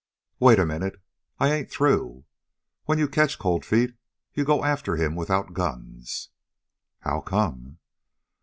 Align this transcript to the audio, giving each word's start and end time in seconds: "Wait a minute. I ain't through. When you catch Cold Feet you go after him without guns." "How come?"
"Wait 0.39 0.57
a 0.57 0.65
minute. 0.65 0.99
I 1.39 1.51
ain't 1.53 1.69
through. 1.69 2.25
When 2.85 2.97
you 2.97 3.07
catch 3.07 3.37
Cold 3.37 3.63
Feet 3.63 3.93
you 4.33 4.43
go 4.43 4.63
after 4.65 4.95
him 4.95 5.13
without 5.15 5.53
guns." 5.53 6.29
"How 7.01 7.21
come?" 7.21 7.77